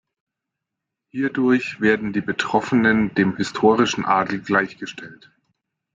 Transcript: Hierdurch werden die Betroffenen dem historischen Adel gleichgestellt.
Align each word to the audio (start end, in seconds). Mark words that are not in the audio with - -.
Hierdurch 1.11 1.79
werden 1.79 2.11
die 2.11 2.21
Betroffenen 2.21 3.13
dem 3.13 3.37
historischen 3.37 4.03
Adel 4.03 4.39
gleichgestellt. 4.41 5.31